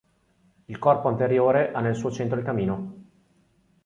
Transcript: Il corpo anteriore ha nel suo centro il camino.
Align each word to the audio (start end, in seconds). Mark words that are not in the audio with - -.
Il 0.65 0.79
corpo 0.79 1.09
anteriore 1.09 1.71
ha 1.73 1.79
nel 1.79 1.95
suo 1.95 2.09
centro 2.11 2.39
il 2.39 2.43
camino. 2.43 2.93